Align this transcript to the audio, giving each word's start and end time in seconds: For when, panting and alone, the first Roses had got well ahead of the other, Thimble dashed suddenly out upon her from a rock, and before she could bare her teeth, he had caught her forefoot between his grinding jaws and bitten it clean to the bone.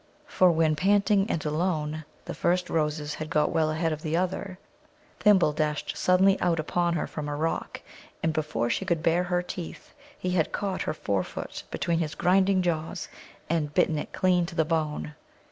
For 0.25 0.49
when, 0.49 0.75
panting 0.75 1.29
and 1.29 1.45
alone, 1.45 2.05
the 2.25 2.33
first 2.33 2.71
Roses 2.71 3.13
had 3.13 3.29
got 3.29 3.51
well 3.51 3.69
ahead 3.69 3.93
of 3.93 4.01
the 4.01 4.17
other, 4.17 4.57
Thimble 5.19 5.53
dashed 5.53 5.95
suddenly 5.95 6.41
out 6.41 6.59
upon 6.59 6.95
her 6.95 7.05
from 7.05 7.29
a 7.29 7.35
rock, 7.35 7.83
and 8.23 8.33
before 8.33 8.71
she 8.71 8.83
could 8.83 9.03
bare 9.03 9.25
her 9.25 9.43
teeth, 9.43 9.93
he 10.17 10.31
had 10.31 10.51
caught 10.51 10.81
her 10.81 10.95
forefoot 10.95 11.65
between 11.69 11.99
his 11.99 12.15
grinding 12.15 12.63
jaws 12.63 13.09
and 13.47 13.75
bitten 13.75 13.99
it 13.99 14.11
clean 14.11 14.47
to 14.47 14.55
the 14.55 14.65
bone. 14.65 15.13